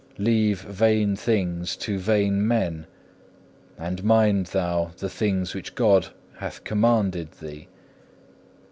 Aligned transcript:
Leave 0.17 0.61
vain 0.61 1.15
things 1.15 1.75
to 1.75 1.99
vain 1.99 2.47
men, 2.47 2.87
and 3.77 4.03
mind 4.03 4.47
thou 4.47 4.89
the 4.97 5.07
things 5.09 5.53
which 5.53 5.75
God 5.75 6.07
hath 6.37 6.63
commanded 6.63 7.29
thee. 7.33 7.67